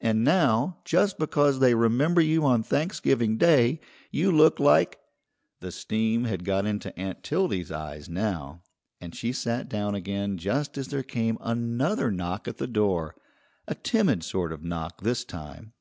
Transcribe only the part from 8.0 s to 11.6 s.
now, and she sat down again just as there came